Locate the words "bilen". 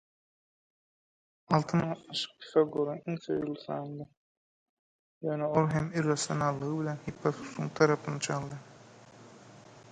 6.83-7.01